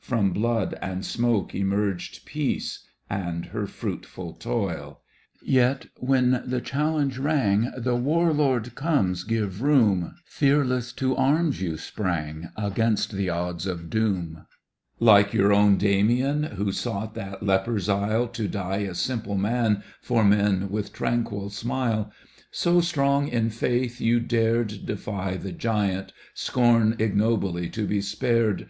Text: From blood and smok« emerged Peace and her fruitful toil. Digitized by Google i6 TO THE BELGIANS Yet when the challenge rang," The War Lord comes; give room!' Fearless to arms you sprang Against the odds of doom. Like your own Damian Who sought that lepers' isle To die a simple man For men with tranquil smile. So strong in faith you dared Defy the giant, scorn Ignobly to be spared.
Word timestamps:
From 0.00 0.32
blood 0.32 0.76
and 0.82 1.02
smok« 1.02 1.54
emerged 1.54 2.24
Peace 2.26 2.80
and 3.08 3.44
her 3.46 3.64
fruitful 3.64 4.32
toil. 4.32 4.58
Digitized 4.60 4.88
by 4.88 4.88
Google 4.88 4.88
i6 4.88 5.30
TO 5.30 5.46
THE 5.46 5.54
BELGIANS 5.54 5.84
Yet 6.00 6.08
when 6.08 6.42
the 6.50 6.60
challenge 6.60 7.18
rang," 7.18 7.72
The 7.78 7.94
War 7.94 8.32
Lord 8.32 8.74
comes; 8.74 9.22
give 9.22 9.62
room!' 9.62 10.16
Fearless 10.24 10.92
to 10.94 11.14
arms 11.14 11.62
you 11.62 11.76
sprang 11.76 12.48
Against 12.56 13.12
the 13.12 13.30
odds 13.30 13.68
of 13.68 13.88
doom. 13.88 14.44
Like 14.98 15.32
your 15.32 15.52
own 15.52 15.76
Damian 15.76 16.42
Who 16.42 16.72
sought 16.72 17.14
that 17.14 17.44
lepers' 17.44 17.88
isle 17.88 18.26
To 18.26 18.48
die 18.48 18.78
a 18.78 18.96
simple 18.96 19.36
man 19.36 19.84
For 20.02 20.24
men 20.24 20.70
with 20.70 20.92
tranquil 20.92 21.50
smile. 21.50 22.10
So 22.50 22.80
strong 22.80 23.28
in 23.28 23.48
faith 23.50 24.00
you 24.00 24.18
dared 24.18 24.86
Defy 24.86 25.36
the 25.36 25.52
giant, 25.52 26.12
scorn 26.34 26.96
Ignobly 26.98 27.68
to 27.70 27.86
be 27.86 28.00
spared. 28.00 28.66